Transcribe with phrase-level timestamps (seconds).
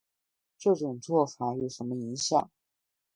[0.57, 2.49] 这种做法有什么影响